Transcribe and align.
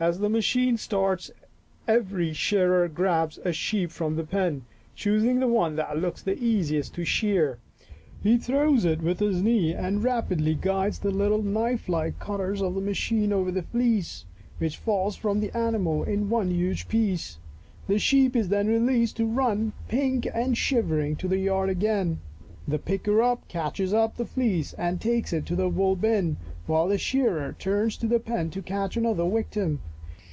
As 0.00 0.20
the 0.20 0.28
machine 0.28 0.76
starts 0.76 1.28
every 1.88 2.32
shearer 2.32 2.86
grabs 2.86 3.36
a 3.38 3.52
sheep 3.52 3.90
from 3.90 4.14
the 4.14 4.22
pen, 4.22 4.62
choosing 4.94 5.40
the 5.40 5.48
one 5.48 5.74
that 5.74 5.98
looks 5.98 6.22
the 6.22 6.38
easiest 6.40 6.94
to 6.94 7.04
shear, 7.04 7.58
he 8.22 8.38
throws 8.38 8.84
it 8.84 9.02
with 9.02 9.18
his 9.18 9.42
knee 9.42 9.74
and 9.74 10.04
rapidly 10.04 10.54
guides 10.54 11.00
the 11.00 11.10
little 11.10 11.42
knife 11.42 11.88
like 11.88 12.20
cutters 12.20 12.62
of 12.62 12.76
the 12.76 12.80
machine 12.80 13.32
over 13.32 13.50
the 13.50 13.64
fleece, 13.64 14.24
which 14.58 14.76
falls 14.76 15.16
from 15.16 15.40
the 15.40 15.50
animal 15.56 16.04
in 16.04 16.30
one 16.30 16.52
huge 16.52 16.86
piece. 16.86 17.38
The 17.88 17.94
«Lost!" 17.94 18.04
69 18.06 18.24
sheep 18.28 18.36
is 18.36 18.48
then 18.50 18.68
released 18.68 19.16
to 19.16 19.26
run, 19.26 19.72
pink 19.88 20.28
and 20.32 20.56
shivering, 20.56 21.16
to 21.16 21.26
the 21.26 21.38
yard 21.40 21.70
again. 21.70 22.20
The" 22.68 22.78
picker 22.78 23.20
up" 23.20 23.48
catches 23.48 23.92
up 23.92 24.16
the 24.16 24.26
fleece 24.26 24.74
and 24.74 25.00
takes 25.00 25.32
it 25.32 25.44
to 25.46 25.56
the 25.56 25.68
wool 25.70 25.96
bin, 25.96 26.36
while 26.66 26.86
the 26.86 26.98
shearer 26.98 27.56
turns 27.58 27.96
to 27.96 28.06
the 28.06 28.20
pen 28.20 28.50
to 28.50 28.62
catch 28.62 28.94
another 28.96 29.28
victim. 29.28 29.80